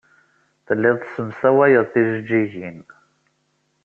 Telliḍ 0.65 0.95
tessemsawayeḍ 0.99 1.85
tijejjigin. 1.93 2.79